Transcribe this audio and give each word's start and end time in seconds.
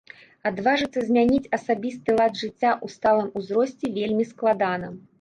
Адважыцца 0.49 1.03
змяніць 1.09 1.51
асабісты 1.59 2.17
лад 2.21 2.33
жыцця 2.41 2.71
ў 2.83 2.97
сталым 2.97 3.31
ўзросце 3.45 3.97
вельмі 4.03 4.31
складана. 4.35 4.95